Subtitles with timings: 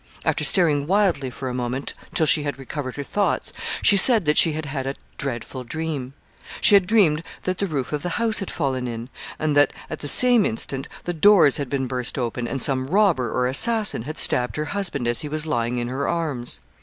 [0.25, 3.53] After staring wildly for a moment till she had recovered her thoughts,
[3.83, 6.15] she said that she had had a dreadful dream.
[6.59, 9.99] She had dreamed that the roof of the house had fallen in, and that, at
[9.99, 14.17] the same instant, the doors had been burst open, and some robber or assassin had
[14.17, 16.61] stabbed her husband as he was lying in her arms.